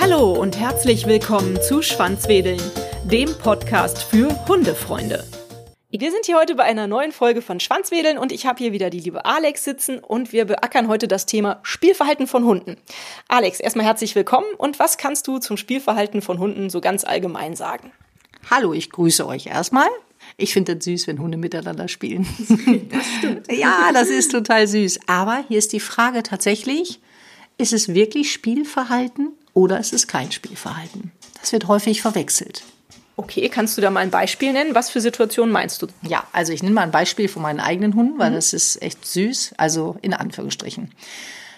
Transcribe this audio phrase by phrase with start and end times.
[0.00, 2.60] Hallo und herzlich willkommen zu Schwanzwedeln,
[3.04, 5.24] dem Podcast für Hundefreunde.
[5.90, 8.90] Wir sind hier heute bei einer neuen Folge von Schwanzwedeln und ich habe hier wieder
[8.90, 12.76] die liebe Alex sitzen und wir beackern heute das Thema Spielverhalten von Hunden.
[13.28, 17.54] Alex, erstmal herzlich willkommen und was kannst du zum Spielverhalten von Hunden so ganz allgemein
[17.56, 17.92] sagen?
[18.50, 19.88] Hallo, ich grüße euch erstmal.
[20.40, 22.26] Ich finde das süß, wenn Hunde miteinander spielen.
[22.90, 23.52] Das stimmt.
[23.52, 25.00] ja, das ist total süß.
[25.06, 27.00] Aber hier ist die Frage tatsächlich,
[27.58, 31.12] ist es wirklich Spielverhalten oder ist es kein Spielverhalten?
[31.40, 32.62] Das wird häufig verwechselt.
[33.16, 34.74] Okay, kannst du da mal ein Beispiel nennen?
[34.74, 35.88] Was für Situationen meinst du?
[36.02, 39.04] Ja, also ich nehme mal ein Beispiel von meinen eigenen Hunden, weil das ist echt
[39.04, 40.90] süß, also in Anführungsstrichen.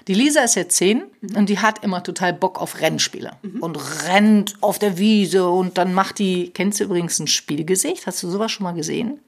[0.08, 1.04] Die Lisa ist jetzt zehn
[1.36, 3.76] und die hat immer total Bock auf Rennspiele und
[4.08, 8.06] rennt auf der Wiese und dann macht die, kennst du übrigens ein Spielgesicht?
[8.06, 9.20] Hast du sowas schon mal gesehen?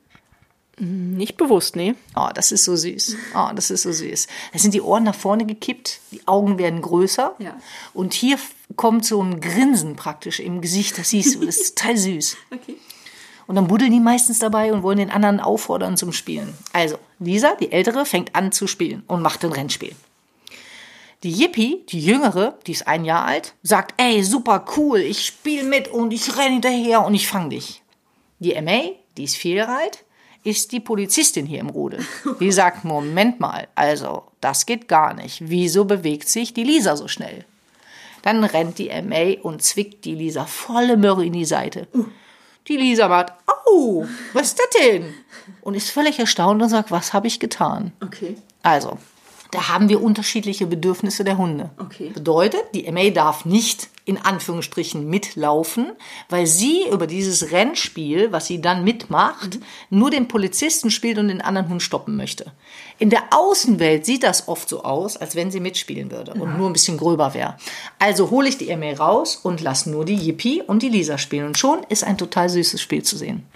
[0.79, 1.95] Nicht bewusst, nee.
[2.17, 3.17] Oh, das ist so süß.
[3.37, 4.27] Oh, das ist so süß.
[4.53, 7.37] Da sind die Ohren nach vorne gekippt, die Augen werden größer.
[7.39, 7.57] Ja.
[7.93, 8.39] Und hier
[8.75, 10.99] kommt so ein Grinsen praktisch im Gesicht.
[10.99, 12.37] Das siehst du, das ist total süß.
[12.51, 12.77] Okay.
[13.47, 16.55] Und dann buddeln die meistens dabei und wollen den anderen auffordern zum Spielen.
[16.73, 19.95] Also, Lisa, die Ältere, fängt an zu spielen und macht ein Rennspiel.
[21.25, 25.65] Die Yippie, die Jüngere, die ist ein Jahr alt, sagt, ey, super cool, ich spiele
[25.65, 27.83] mit und ich renne hinterher und ich fange dich.
[28.41, 30.05] Die MA, die ist vier Jahre alt,
[30.43, 32.05] ist die Polizistin hier im Rudel.
[32.41, 35.49] Die sagt, Moment mal, also, das geht gar nicht.
[35.49, 37.47] Wieso bewegt sich die Lisa so schnell?
[38.21, 41.89] Dann rennt die MA und zwickt die Lisa volle Möhre in die Seite.
[42.69, 45.15] Die Lisa macht, au, was ist das denn?
[45.63, 47.93] Und ist völlig erstaunt und sagt, was habe ich getan?
[48.03, 48.37] Okay.
[48.63, 48.99] Also,
[49.55, 51.71] da haben wir unterschiedliche Bedürfnisse der Hunde.
[51.79, 52.11] Okay.
[52.13, 55.93] Bedeutet, die MA darf nicht in Anführungsstrichen mitlaufen,
[56.29, 59.61] weil sie über dieses Rennspiel, was sie dann mitmacht,
[59.91, 62.53] nur den Polizisten spielt und den anderen Hund stoppen möchte.
[62.99, 66.69] In der Außenwelt sieht das oft so aus, als wenn sie mitspielen würde und nur
[66.69, 67.57] ein bisschen gröber wäre.
[68.01, 71.47] Also hole ich die MA raus und lasse nur die Yippie und die Lisa spielen.
[71.47, 73.47] Und schon ist ein total süßes Spiel zu sehen.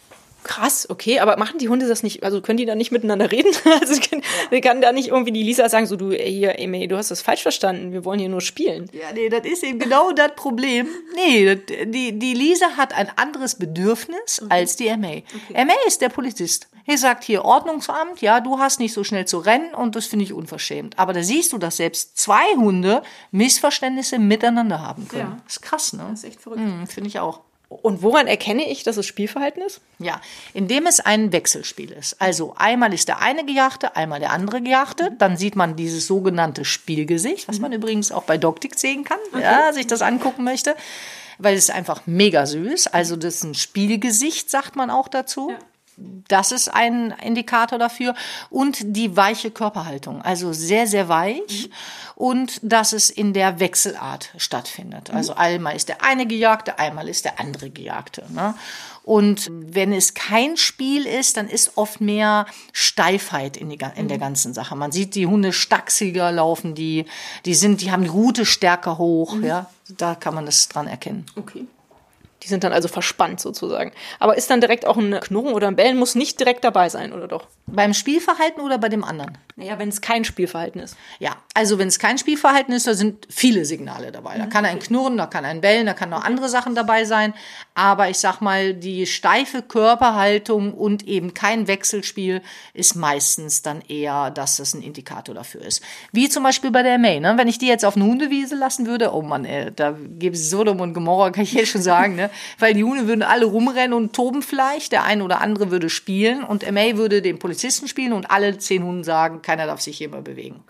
[0.45, 3.53] Krass, okay, aber machen die Hunde das nicht, also können die da nicht miteinander reden?
[3.81, 4.23] Also kann,
[4.61, 7.23] kann da nicht irgendwie die Lisa sagen, so du, ey, hier, Amy, du hast das
[7.23, 8.91] falsch verstanden, wir wollen hier nur spielen.
[8.93, 10.89] Ja, nee, das ist eben genau das Problem.
[11.15, 15.23] Nee, das, die, die Lisa hat ein anderes Bedürfnis als die MA.
[15.53, 16.69] MA ist der Polizist.
[16.87, 20.25] Er sagt hier Ordnungsamt, ja, du hast nicht so schnell zu rennen und das finde
[20.25, 20.99] ich unverschämt.
[20.99, 25.33] Aber da siehst du, dass selbst zwei Hunde Missverständnisse miteinander haben können.
[25.33, 25.39] Ja.
[25.45, 26.07] Das ist krass, ne?
[26.11, 26.63] Das ist echt verrückt.
[26.63, 27.41] Hm, finde ich auch.
[27.69, 29.83] Und woran erkenne ich, dass es Spielverhalten ist?
[29.99, 30.23] Ja,
[30.55, 32.21] indem es ein Wechselspiel ist.
[32.21, 35.15] Also einmal ist der eine Gejagte, einmal der andere Gejagte.
[35.19, 39.73] Dann sieht man dieses sogenannte Spielgesicht, was man übrigens auch bei Dogtick sehen kann, ja,
[39.75, 40.77] sich das angucken möchte.
[41.37, 42.89] Weil es ist einfach mega süß.
[42.89, 45.53] Also das ist ein Spielgesicht, sagt man auch dazu.
[46.29, 48.15] Das ist ein Indikator dafür.
[48.51, 51.71] Und die weiche Körperhaltung, also sehr, sehr weich.
[52.15, 55.11] Und dass es in der Wechselart stattfindet.
[55.11, 58.25] Also einmal ist der eine Gejagte, einmal ist der andere Gejagte.
[58.31, 58.55] Ne?
[59.05, 64.19] Und wenn es kein Spiel ist, dann ist oft mehr Steifheit in, die, in der
[64.19, 64.77] ganzen Sache.
[64.77, 67.07] Man sieht die Hunde stachsiger laufen, die,
[67.47, 69.71] die sind, die haben die Rute stärker hoch, ja.
[69.89, 71.25] Da kann man das dran erkennen.
[71.37, 71.67] Okay.
[72.43, 73.93] Die sind dann also verspannt sozusagen.
[74.19, 77.13] Aber ist dann direkt auch ein Knurren oder ein Bellen, muss nicht direkt dabei sein,
[77.13, 77.49] oder doch?
[77.67, 79.39] Beim Spielverhalten oder bei dem anderen?
[79.57, 80.97] Naja, wenn es kein Spielverhalten ist.
[81.19, 84.39] Ja, also wenn es kein Spielverhalten ist, da sind viele Signale dabei.
[84.39, 87.35] Da kann ein Knurren, da kann ein Bellen, da kann noch andere Sachen dabei sein.
[87.79, 92.43] Aber ich sag mal, die steife Körperhaltung und eben kein Wechselspiel
[92.75, 95.81] ist meistens dann eher, dass das ein Indikator dafür ist.
[96.11, 97.21] Wie zum Beispiel bei der May.
[97.21, 97.35] Ne?
[97.37, 100.51] Wenn ich die jetzt auf eine Hundewiese lassen würde, oh Mann, ey, da gibt es
[100.51, 102.17] Sodom und Gomorra, kann ich jetzt schon sagen.
[102.17, 102.31] Ne?
[102.59, 104.91] Weil die Hunde würden alle rumrennen und toben vielleicht.
[104.91, 108.83] Der eine oder andere würde spielen und May würde den Polizisten spielen und alle zehn
[108.83, 110.65] Hunde sagen, keiner darf sich hier mal bewegen.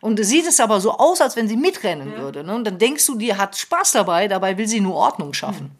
[0.00, 2.42] Und sieht es aber so aus, als wenn sie mitrennen würde.
[2.42, 2.54] Ne?
[2.54, 5.77] Und dann denkst du, die hat Spaß dabei, dabei will sie nur Ordnung schaffen.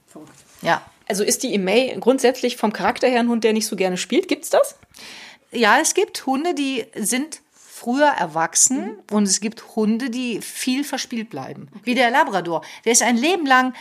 [0.62, 0.82] Ja.
[1.08, 4.28] Also ist die May grundsätzlich vom Charakter her ein Hund, der nicht so gerne spielt?
[4.28, 4.76] Gibt's das?
[5.50, 7.40] Ja, es gibt Hunde, die sind
[7.78, 11.68] früher erwachsen und es gibt Hunde, die viel verspielt bleiben.
[11.84, 12.62] Wie der Labrador.
[12.84, 13.74] Der ist ein Leben lang,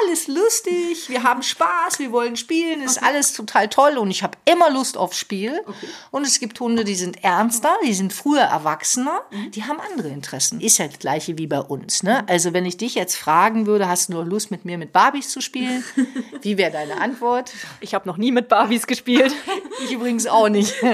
[0.00, 4.36] alles lustig, wir haben Spaß, wir wollen spielen, ist alles total toll und ich habe
[4.44, 5.62] immer Lust auf Spiel.
[6.10, 9.22] Und es gibt Hunde, die sind ernster, die sind früher erwachsener,
[9.54, 10.60] die haben andere Interessen.
[10.60, 12.02] Ist ja das gleiche wie bei uns.
[12.02, 12.26] Ne?
[12.28, 15.28] Also wenn ich dich jetzt fragen würde, hast du nur Lust mit mir mit Barbies
[15.28, 15.84] zu spielen?
[16.42, 17.52] Wie wäre deine Antwort?
[17.80, 19.34] Ich habe noch nie mit Barbies gespielt.
[19.84, 20.74] Ich übrigens auch nicht.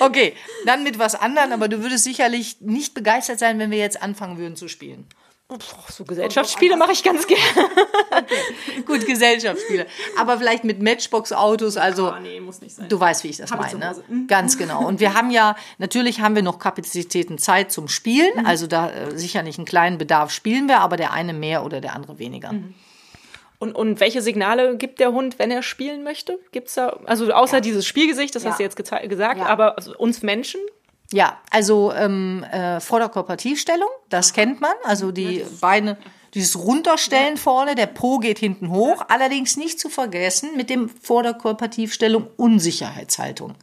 [0.00, 0.34] Okay,
[0.66, 4.38] dann mit was anderem, aber du würdest sicherlich nicht begeistert sein, wenn wir jetzt anfangen
[4.38, 5.06] würden zu spielen.
[5.90, 7.42] So Gesellschaftsspiele mache ich ganz gerne.
[8.86, 9.86] Gut, Gesellschaftsspiele.
[10.16, 12.88] Aber vielleicht mit Matchbox-Autos, also Ah, nee, muss nicht sein.
[12.88, 13.78] du weißt, wie ich das Hab meine.
[13.78, 13.94] Ne?
[14.08, 14.26] Mhm.
[14.26, 14.86] Ganz genau.
[14.86, 18.32] Und wir haben ja, natürlich haben wir noch Kapazitäten Zeit zum Spielen.
[18.40, 18.46] Mhm.
[18.46, 21.80] Also da äh, sicher nicht einen kleinen Bedarf spielen wir, aber der eine mehr oder
[21.82, 22.52] der andere weniger.
[22.52, 22.74] Mhm.
[23.58, 26.38] Und, und welche Signale gibt der Hund, wenn er spielen möchte?
[26.52, 28.50] Gibt's da, also außer dieses Spielgesicht, das Ja.
[28.50, 29.46] hast du jetzt gesagt, Ja.
[29.46, 30.60] aber also uns Menschen?
[31.12, 34.72] Ja, also ähm, äh, Vorderkörpertiefstellung, das kennt man.
[34.84, 35.96] Also die Beine,
[36.32, 39.04] dieses Runterstellen vorne, der Po geht hinten hoch.
[39.08, 43.54] Allerdings nicht zu vergessen mit dem Vorderkörpertiefstellung Unsicherheitshaltung.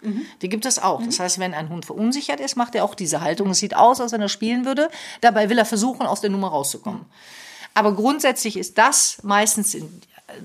[0.42, 1.04] Die gibt es auch.
[1.04, 3.50] Das heißt, wenn ein Hund verunsichert ist, macht er auch diese Haltung.
[3.50, 4.90] Es sieht aus, als wenn er spielen würde.
[5.20, 7.06] Dabei will er versuchen, aus der Nummer rauszukommen.
[7.74, 10.02] Aber grundsätzlich ist das meistens in,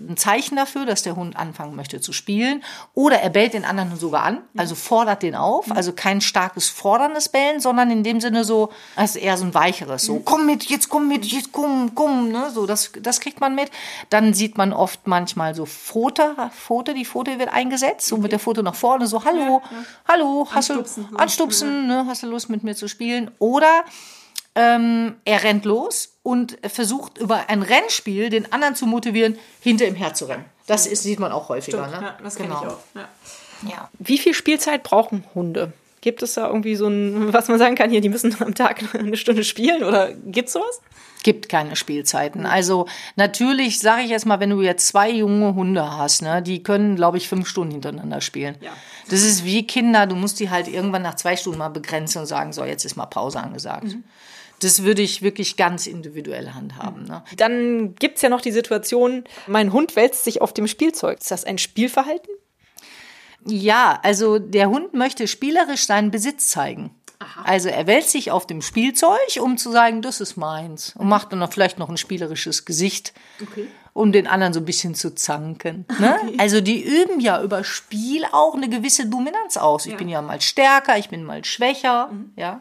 [0.08, 2.62] ein Zeichen dafür, dass der Hund anfangen möchte zu spielen.
[2.94, 5.70] Oder er bellt den anderen sogar an, also fordert den auf.
[5.70, 10.04] Also kein starkes, forderndes Bellen, sondern in dem Sinne so, also eher so ein weicheres,
[10.04, 12.50] so komm mit, jetzt komm mit, jetzt komm, komm, ne?
[12.52, 13.70] So, das, das kriegt man mit.
[14.10, 18.38] Dann sieht man oft manchmal so Pfote, Pfote, die Pfote wird eingesetzt, so mit der
[18.38, 19.62] Pfote nach vorne, so hallo,
[20.08, 22.06] hallo, hast Anstupsen, du, anstupsen, ne?
[22.08, 23.30] hast du Lust mit mir zu spielen?
[23.38, 23.84] Oder
[24.54, 29.94] ähm, er rennt los und versucht über ein Rennspiel den anderen zu motivieren, hinter ihm
[29.94, 30.44] herzurennen.
[30.66, 31.86] Das ist, sieht man auch häufiger.
[31.86, 31.98] ne?
[32.02, 32.62] Ja, das kenne genau.
[32.62, 32.78] ich auch.
[32.96, 33.08] Ja.
[33.70, 33.90] Ja.
[34.00, 35.72] Wie viel Spielzeit brauchen Hunde?
[36.00, 38.92] Gibt es da irgendwie so ein, was man sagen kann, hier, die müssen am Tag
[38.98, 40.80] eine Stunde spielen oder gibt's sowas?
[41.22, 42.44] Gibt keine Spielzeiten.
[42.44, 46.64] Also natürlich sage ich jetzt mal, wenn du jetzt zwei junge Hunde hast, ne, die
[46.64, 48.56] können, glaube ich, fünf Stunden hintereinander spielen.
[48.60, 48.72] Ja.
[49.08, 52.26] Das ist wie Kinder, du musst die halt irgendwann nach zwei Stunden mal begrenzen und
[52.26, 53.96] sagen, so, jetzt ist mal Pause angesagt.
[54.60, 57.04] Das würde ich wirklich ganz individuell handhaben.
[57.04, 57.22] Ne?
[57.36, 61.18] Dann gibt's ja noch die Situation, mein Hund wälzt sich auf dem Spielzeug.
[61.20, 62.30] Ist das ein Spielverhalten?
[63.44, 66.90] Ja, also der Hund möchte spielerisch seinen Besitz zeigen.
[67.44, 70.94] Also er wälzt sich auf dem Spielzeug, um zu sagen, das ist meins.
[70.96, 73.68] Und macht dann noch vielleicht noch ein spielerisches Gesicht, Okay.
[73.94, 75.86] um den anderen so ein bisschen zu zanken.
[75.98, 76.16] Ne?
[76.38, 79.86] Also die üben ja über Spiel auch eine gewisse Dominanz aus.
[79.86, 82.10] Ich bin ja mal stärker, ich bin mal schwächer.
[82.36, 82.60] Ja.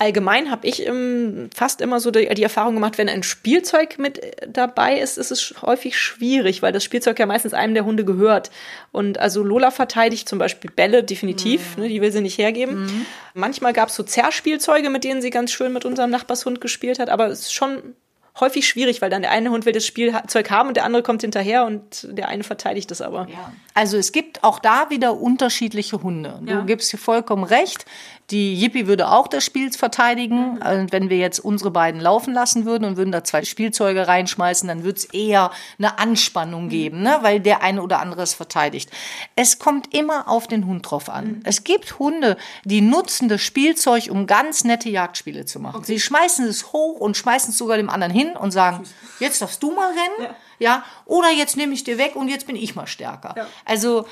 [0.00, 4.18] Allgemein habe ich ähm, fast immer so die, die Erfahrung gemacht, wenn ein Spielzeug mit
[4.22, 8.04] äh, dabei ist, ist es häufig schwierig, weil das Spielzeug ja meistens einem der Hunde
[8.04, 8.52] gehört.
[8.92, 13.06] Und also Lola verteidigt zum Beispiel Bälle definitiv, ne, die will sie nicht hergeben.
[13.34, 17.10] Manchmal gab es so Zerrspielzeuge, mit denen sie ganz schön mit unserem Nachbarshund gespielt hat,
[17.10, 17.94] aber es ist schon
[18.40, 21.22] häufig schwierig, weil dann der eine Hund will das Spielzeug haben und der andere kommt
[21.22, 23.26] hinterher und der eine verteidigt es aber.
[23.74, 26.38] Also es gibt auch da wieder unterschiedliche Hunde.
[26.42, 26.60] Du Ja.
[26.60, 27.84] gibst hier vollkommen recht.
[28.30, 30.54] Die Yippie würde auch das Spiel verteidigen.
[30.54, 30.62] Mhm.
[30.62, 34.68] Und wenn wir jetzt unsere beiden laufen lassen würden und würden da zwei Spielzeuge reinschmeißen,
[34.68, 35.98] dann würde es eher eine Mhm.
[35.98, 37.18] Anspannung geben, ne?
[37.22, 38.90] weil der eine oder andere es verteidigt.
[39.34, 41.26] Es kommt immer auf den Hund drauf an.
[41.26, 41.40] Mhm.
[41.44, 45.84] Es gibt Hunde, die nutzen das Spielzeug, um ganz nette Jagdspiele zu machen.
[45.84, 48.84] Sie schmeißen es hoch und schmeißen es sogar dem anderen hin und sagen,
[49.20, 50.34] jetzt darfst du mal rennen.
[50.58, 50.84] Ja.
[51.04, 53.34] Oder jetzt nehme ich dir weg und jetzt bin ich mal stärker.
[53.36, 53.46] Ja.
[53.64, 54.06] Also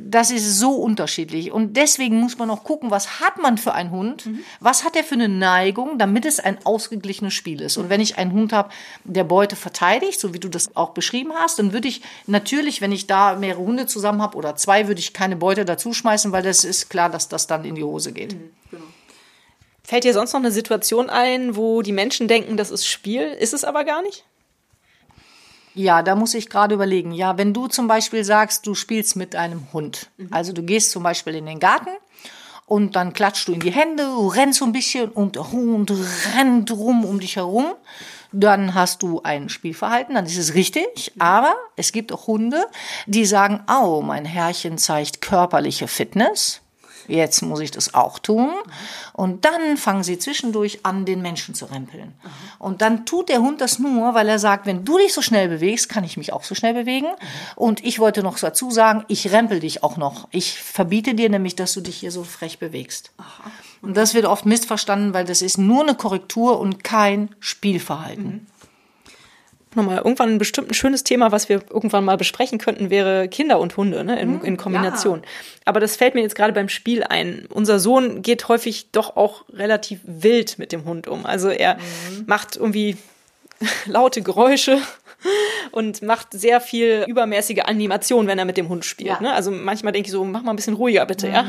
[0.00, 1.52] das ist so unterschiedlich.
[1.52, 4.28] Und deswegen muss man auch gucken, was hat man für einen Hund?
[4.60, 7.76] Was hat er für eine Neigung, damit es ein ausgeglichenes Spiel ist?
[7.76, 8.70] Und wenn ich einen Hund habe,
[9.04, 12.92] der Beute verteidigt, so wie du das auch beschrieben hast, dann würde ich natürlich, wenn
[12.92, 16.42] ich da mehrere Hunde zusammen habe oder zwei, würde ich keine Beute dazu schmeißen, weil
[16.42, 18.34] das ist klar, dass das dann in die Hose geht.
[19.84, 23.52] Fällt dir sonst noch eine Situation ein, wo die Menschen denken, das ist Spiel, ist
[23.52, 24.24] es aber gar nicht?
[25.74, 27.12] Ja, da muss ich gerade überlegen.
[27.12, 31.02] Ja, wenn du zum Beispiel sagst, du spielst mit einem Hund, also du gehst zum
[31.02, 31.90] Beispiel in den Garten
[32.66, 35.92] und dann klatschst du in die Hände, du rennst so ein bisschen und der Hund
[36.36, 37.74] rennt rum um dich herum,
[38.32, 41.12] dann hast du ein Spielverhalten, dann ist es richtig.
[41.18, 42.64] Aber es gibt auch Hunde,
[43.06, 46.61] die sagen, au, mein Herrchen zeigt körperliche Fitness.
[47.08, 48.50] Jetzt muss ich das auch tun.
[49.12, 52.12] Und dann fangen sie zwischendurch an, den Menschen zu rempeln.
[52.58, 55.48] Und dann tut der Hund das nur, weil er sagt, wenn du dich so schnell
[55.48, 57.08] bewegst, kann ich mich auch so schnell bewegen.
[57.56, 60.28] Und ich wollte noch dazu sagen, ich rempel dich auch noch.
[60.30, 63.12] Ich verbiete dir nämlich, dass du dich hier so frech bewegst.
[63.82, 68.46] Und das wird oft missverstanden, weil das ist nur eine Korrektur und kein Spielverhalten.
[69.74, 73.76] Nochmal, irgendwann bestimmt ein schönes Thema, was wir irgendwann mal besprechen könnten, wäre Kinder und
[73.76, 75.22] Hunde ne, in, in Kombination.
[75.64, 77.46] Aber das fällt mir jetzt gerade beim Spiel ein.
[77.48, 81.24] Unser Sohn geht häufig doch auch relativ wild mit dem Hund um.
[81.24, 81.78] Also er
[82.26, 82.96] macht irgendwie
[83.86, 84.78] laute Geräusche
[85.70, 89.08] und macht sehr viel übermäßige Animation, wenn er mit dem Hund spielt.
[89.08, 89.20] Ja.
[89.20, 89.32] Ne?
[89.32, 91.44] Also manchmal denke ich so, mach mal ein bisschen ruhiger bitte, ja.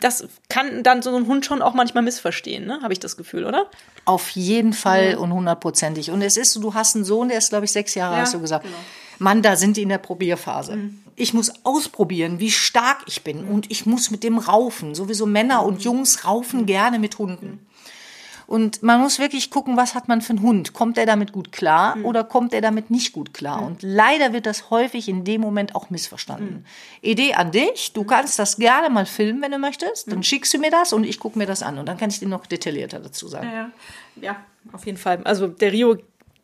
[0.00, 2.80] Das kann dann so ein Hund schon auch manchmal missverstehen, ne?
[2.82, 3.66] Habe ich das Gefühl, oder?
[4.04, 6.10] Auf jeden Fall und hundertprozentig.
[6.10, 8.22] Und es ist, so, du hast einen Sohn, der ist, glaube ich, sechs Jahre, Ja,
[8.22, 8.64] hast du gesagt.
[8.64, 8.76] genau.
[9.18, 10.78] Mann, da sind die in der Probierphase.
[11.16, 13.44] Ich muss ausprobieren, wie stark ich bin.
[13.44, 14.94] Und ich muss mit dem raufen.
[14.94, 17.66] Sowieso Männer und Jungs raufen gerne mit Hunden.
[18.48, 20.72] Und man muss wirklich gucken, was hat man für einen Hund?
[20.72, 22.04] Kommt er damit gut klar Mhm.
[22.06, 23.62] oder kommt er damit nicht gut klar?
[23.62, 26.64] Und leider wird das häufig in dem Moment auch missverstanden.
[26.64, 26.64] Mhm.
[27.02, 30.10] Idee an dich, du kannst das gerne mal filmen, wenn du möchtest.
[30.10, 31.78] Dann schickst du mir das und ich gucke mir das an.
[31.78, 33.48] Und dann kann ich dir noch detaillierter dazu sagen.
[33.52, 33.70] Ja,
[34.20, 34.36] ja,
[34.72, 35.20] auf jeden Fall.
[35.24, 35.98] Also der Rio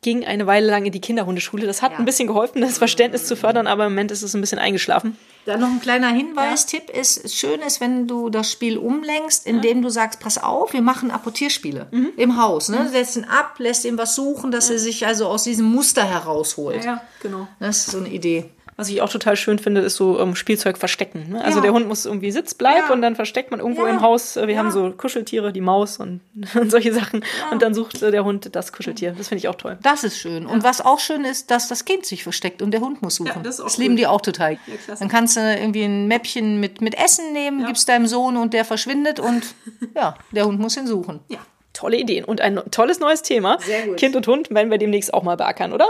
[0.04, 1.66] ging eine Weile lang in die Kinderhundeschule.
[1.66, 1.98] Das hat Ja.
[1.98, 5.16] ein bisschen geholfen, das Verständnis zu fördern, aber im Moment ist es ein bisschen eingeschlafen.
[5.46, 9.82] Dann noch ein kleiner Hinweis, Tipp ist, schön ist, wenn du das Spiel umlenkst, indem
[9.82, 12.68] du sagst, pass auf, wir machen Apportierspiele im Haus.
[12.68, 12.88] Ne?
[12.92, 16.84] Lässt ihn ab, lässt ihm was suchen, dass er sich also aus diesem Muster herausholt.
[16.84, 17.48] Ja, genau.
[17.60, 18.44] Das ist so eine Idee.
[18.76, 21.26] Was ich auch total schön finde, ist so ähm, Spielzeug verstecken.
[21.30, 21.44] Ne?
[21.44, 21.62] Also Ja.
[21.62, 22.92] der Hund muss irgendwie Sitz bleiben Ja.
[22.92, 23.90] und dann versteckt man irgendwo Ja.
[23.90, 24.36] im Haus.
[24.36, 26.20] äh, Wir haben so Kuscheltiere, die Maus und,
[26.54, 27.24] und solche Sachen.
[27.52, 29.14] Und dann sucht äh, der Hund das Kuscheltier.
[29.16, 29.78] Das finde ich auch toll.
[29.82, 30.46] Das ist schön.
[30.46, 33.42] Und was auch schön ist, dass das Kind sich versteckt und der Hund muss suchen.
[33.44, 34.58] Das auch lieben die auch total.
[34.98, 38.64] Dann kannst du irgendwie ein Mäppchen mit, mit Essen nehmen, gibst deinem Sohn und der
[38.64, 39.42] verschwindet und
[39.94, 41.20] ja, der Hund muss ihn suchen.
[41.28, 41.38] Ja.
[41.72, 43.58] Tolle Ideen und ein tolles neues Thema.
[43.60, 43.96] Sehr gut.
[43.96, 45.86] Kind und Hund werden wir demnächst auch mal beackern, oder?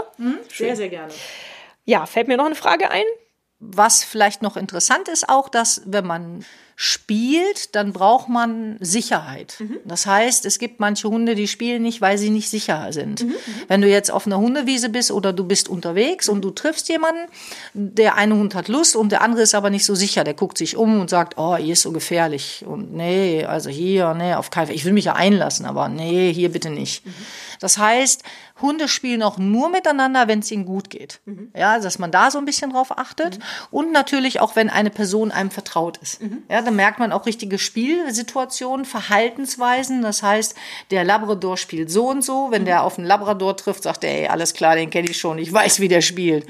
[0.51, 1.11] Sehr, sehr gerne.
[1.85, 3.05] Ja, fällt mir noch eine Frage ein.
[3.59, 6.45] Was vielleicht noch interessant ist auch, dass wenn man
[6.75, 9.63] spielt, dann braucht man Sicherheit.
[9.85, 13.25] Das heißt, es gibt manche Hunde, die spielen nicht, weil sie nicht sicher sind.
[13.67, 17.21] Wenn du jetzt auf einer Hundewiese bist oder du bist unterwegs und du triffst jemanden,
[17.73, 20.57] der eine Hund hat Lust und der andere ist aber nicht so sicher, der guckt
[20.57, 24.49] sich um und sagt, oh, hier ist so gefährlich und nee, also hier, nee, auf
[24.49, 24.75] keinen Fall.
[24.75, 27.03] Ich will mich ja einlassen, aber nee, hier bitte nicht.
[27.59, 28.23] Das heißt,
[28.61, 31.19] Hunde spielen auch nur miteinander, wenn es ihnen gut geht.
[31.55, 33.39] Ja, dass man da so ein bisschen drauf achtet.
[33.69, 36.21] Und natürlich auch, wenn eine Person einem vertraut ist.
[36.49, 40.01] Ja, dann merkt man auch richtige Spielsituationen, Verhaltensweisen.
[40.01, 40.55] Das heißt,
[40.91, 42.47] der Labrador spielt so und so.
[42.51, 45.37] Wenn der auf einen Labrador trifft, sagt er, ey, alles klar, den kenne ich schon,
[45.37, 46.45] ich weiß, wie der spielt.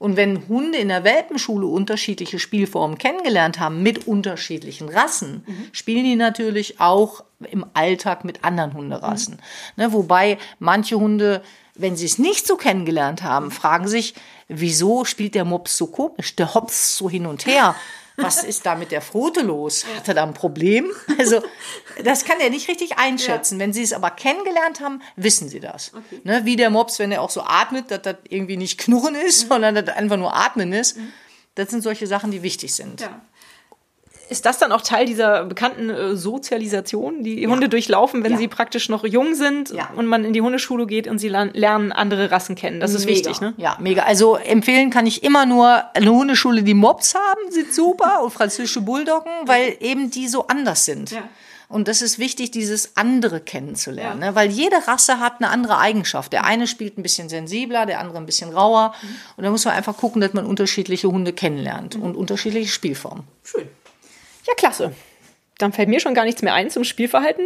[0.00, 6.16] Und wenn Hunde in der Welpenschule unterschiedliche Spielformen kennengelernt haben mit unterschiedlichen Rassen, spielen die
[6.16, 9.40] natürlich auch im Alltag mit anderen Hunderassen.
[9.76, 11.42] Ne, wobei manche Hunde,
[11.74, 14.14] wenn sie es nicht so kennengelernt haben, fragen sich,
[14.48, 16.34] wieso spielt der Mops so komisch?
[16.34, 17.74] Der hopst so hin und her.
[18.22, 19.84] Was ist da mit der Pfote los?
[19.96, 20.90] Hat er da ein Problem?
[21.18, 21.42] Also,
[22.02, 23.58] das kann er nicht richtig einschätzen.
[23.58, 25.92] Wenn sie es aber kennengelernt haben, wissen sie das.
[26.24, 29.48] Ne, wie der Mops, wenn er auch so atmet, dass das irgendwie nicht Knurren ist,
[29.48, 30.96] sondern dass das einfach nur Atmen ist.
[31.56, 33.08] Das sind solche Sachen, die wichtig sind.
[34.30, 38.38] Ist das dann auch Teil dieser bekannten äh, Sozialisation, die Hunde durchlaufen, wenn Ja.
[38.38, 39.90] sie praktisch noch jung sind Ja.
[39.96, 42.80] und man in die Hundeschule geht und sie lernen andere Rassen kennen?
[42.80, 43.16] Das ist Mega.
[43.18, 43.54] wichtig, ne?
[43.56, 44.02] Ja, mega.
[44.04, 48.80] Also empfehlen kann ich immer nur eine Hundeschule, die Mops haben, sind super und französische
[48.80, 51.10] Bulldoggen, weil eben die so anders sind.
[51.10, 51.22] Ja.
[51.68, 54.34] Und das ist wichtig, dieses andere kennenzulernen, ne?
[54.34, 56.32] weil jede Rasse hat eine andere Eigenschaft.
[56.32, 58.92] Der eine spielt ein bisschen sensibler, der andere ein bisschen rauer.
[59.36, 63.22] Und da muss man einfach gucken, dass man unterschiedliche Hunde kennenlernt und unterschiedliche Spielformen.
[63.44, 63.68] Schön.
[64.50, 64.92] Ja, klasse.
[65.58, 67.44] Dann fällt mir schon gar nichts mehr ein zum Spielverhalten.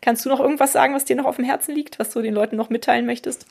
[0.00, 2.32] Kannst du noch irgendwas sagen, was dir noch auf dem Herzen liegt, was du den
[2.34, 3.46] Leuten noch mitteilen möchtest?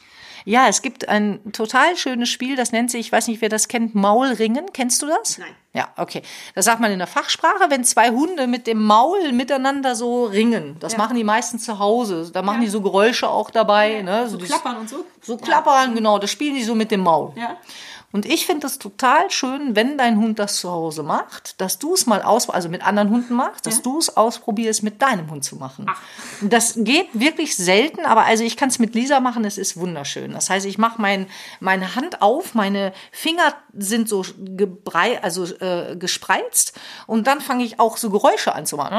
[0.46, 3.68] Ja, es gibt ein total schönes Spiel, das nennt sich, ich weiß nicht, wer das
[3.68, 4.72] kennt, Maulringen.
[4.72, 5.38] Kennst du das?
[5.40, 5.50] Nein.
[5.74, 6.22] Ja, okay.
[6.56, 10.78] Das sagt man in der Fachsprache, wenn zwei Hunde mit dem Maul miteinander so ringen.
[10.80, 11.00] Das Ja.
[11.00, 12.32] machen die meisten zu Hause.
[12.34, 14.02] Da machen die so Geräusche auch dabei.
[14.04, 14.30] Ne?
[14.30, 15.04] So dieses- klappern und so?
[15.22, 16.18] So klappern, genau.
[16.18, 17.34] Das spielen die so mit dem Maul.
[17.36, 17.58] Ja.
[18.14, 21.94] Und ich finde es total schön, wenn dein Hund das zu Hause macht, dass du
[21.94, 23.82] es mal aus, also mit anderen Hunden machst, dass Ja.
[23.84, 25.86] du es ausprobierst, mit deinem Hund zu machen.
[26.42, 30.32] Das geht wirklich selten, aber also ich kann es mit Lisa machen, es ist wunderschön.
[30.32, 31.28] Das heißt, ich mache mein,
[31.60, 36.74] meine Hand auf, meine Finger sind so gebrei, also äh, gespreizt
[37.08, 38.96] und dann fange ich auch so Geräusche an zu machen.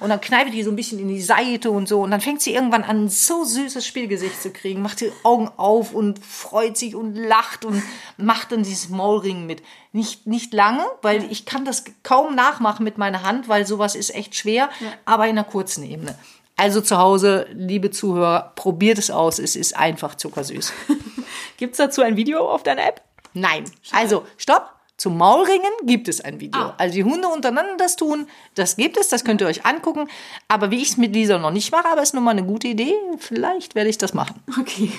[0.00, 2.20] Und dann kneife ich die so ein bisschen in die Seite und so und dann
[2.22, 6.24] fängt sie irgendwann an, ein so süßes Spielgesicht zu kriegen, macht die Augen auf und
[6.24, 7.82] freut sich und lacht und
[8.16, 9.62] macht dann dieses Maulringen mit.
[9.92, 14.14] Nicht, nicht lange, weil ich kann das kaum nachmachen mit meiner Hand, weil sowas ist
[14.14, 14.68] echt schwer,
[15.04, 16.18] aber in einer kurzen Ebene.
[16.56, 19.38] Also zu Hause, liebe Zuhörer, probiert es aus.
[19.38, 20.72] Es ist einfach zuckersüß.
[21.56, 23.00] Gibt es dazu ein Video auf deiner App?
[23.32, 23.64] Nein.
[23.92, 24.77] Also, stopp.
[24.98, 26.60] Zum Maulringen gibt es ein Video.
[26.60, 26.74] Ah.
[26.76, 28.26] Also die Hunde untereinander das tun,
[28.56, 30.08] das gibt es, das könnt ihr euch angucken.
[30.48, 32.66] Aber wie ich es mit Lisa noch nicht mache, aber ist nun mal eine gute
[32.66, 32.94] Idee.
[33.18, 34.42] Vielleicht werde ich das machen.
[34.58, 34.90] Okay.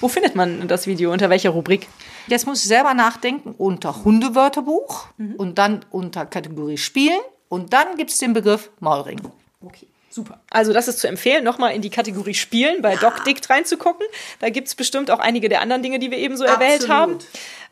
[0.00, 1.10] Wo findet man das Video?
[1.10, 1.88] Unter welcher Rubrik?
[2.26, 5.06] Jetzt muss ich selber nachdenken unter Hundewörterbuch
[5.38, 9.32] und dann unter Kategorie Spielen und dann gibt es den Begriff Maulringen.
[9.62, 9.88] Okay.
[10.14, 10.38] Super.
[10.48, 14.06] Also das ist zu empfehlen, nochmal in die Kategorie Spielen bei Doc Dick reinzugucken.
[14.38, 17.18] Da gibt es bestimmt auch einige der anderen Dinge, die wir eben so erwähnt haben,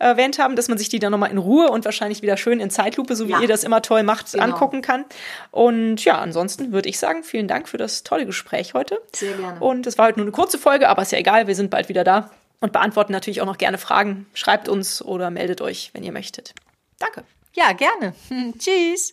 [0.01, 2.69] erwähnt haben, dass man sich die dann nochmal in Ruhe und wahrscheinlich wieder schön in
[2.69, 3.41] Zeitlupe, so wie Ja.
[3.43, 4.43] ihr das immer toll macht, Genau.
[4.43, 5.05] angucken kann.
[5.53, 9.01] Und ja, ansonsten würde ich sagen, vielen Dank für das tolle Gespräch heute.
[9.15, 9.61] Sehr gerne.
[9.61, 11.89] Und es war heute nur eine kurze Folge, aber ist ja egal, wir sind bald
[11.89, 14.27] wieder da und beantworten natürlich auch noch gerne Fragen.
[14.35, 16.55] Schreibt uns oder meldet euch, wenn ihr möchtet.
[16.99, 17.23] Danke.
[17.55, 18.15] Ja, gerne.
[18.59, 19.13] Tschüss.